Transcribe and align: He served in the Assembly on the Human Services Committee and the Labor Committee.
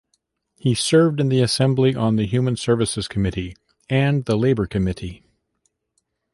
He 0.57 0.73
served 0.73 1.19
in 1.19 1.29
the 1.29 1.41
Assembly 1.43 1.93
on 1.93 2.15
the 2.15 2.25
Human 2.25 2.55
Services 2.55 3.07
Committee 3.07 3.55
and 3.87 4.25
the 4.25 4.35
Labor 4.35 4.65
Committee. 4.65 5.23